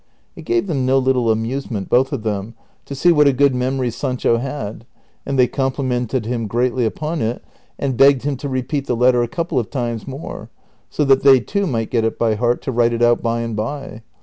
"It 0.35 0.45
gave 0.45 0.65
them 0.65 0.83
no 0.83 0.97
little 0.97 1.29
amusement, 1.29 1.87
both 1.87 2.11
of 2.11 2.23
them, 2.23 2.55
to 2.85 2.95
see 2.95 3.11
what 3.11 3.27
a 3.27 3.31
good 3.31 3.53
memory 3.53 3.91
Sancho 3.91 4.37
had, 4.39 4.83
and 5.27 5.37
they 5.37 5.45
complimented 5.45 6.25
him 6.25 6.47
greatly 6.47 6.85
upon 6.87 7.21
it, 7.21 7.43
and 7.77 7.99
l)egged 7.99 8.23
him 8.23 8.35
to 8.37 8.49
repeat 8.49 8.87
the 8.87 8.95
letter 8.95 9.21
a 9.21 9.27
couple 9.27 9.59
of 9.59 9.69
times 9.69 10.07
more, 10.07 10.49
so 10.89 11.05
that 11.05 11.21
they 11.21 11.39
too 11.39 11.67
might 11.67 11.91
get 11.91 12.03
it 12.03 12.17
by 12.17 12.33
heart 12.33 12.63
to 12.63 12.73
Avrite 12.73 12.93
it 12.93 13.03
out 13.03 13.21
by 13.21 13.41
and 13.41 13.55
by. 13.55 14.01